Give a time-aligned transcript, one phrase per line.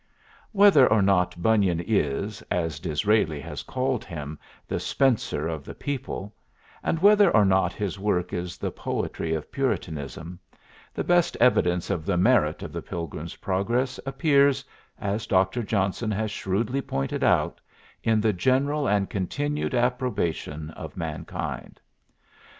[0.51, 6.33] Whether or not Bunyan is, as D'Israeli has called him, the Spenser of the people,
[6.81, 10.39] and whether or not his work is the poetry of Puritanism,
[10.91, 14.65] the best evidence of the merit of the "Pilgrim's Progress" appears,
[14.99, 15.61] as Dr.
[15.61, 17.61] Johnson has shrewdly pointed out,
[18.03, 21.79] in the general and continued approbation of mankind.